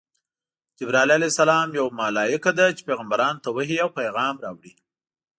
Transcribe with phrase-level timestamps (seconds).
[0.77, 1.23] جبراییل
[1.57, 4.73] ع یوه ملایکه ده چی پیغمبرانو ته وحی او پیغام راوړي.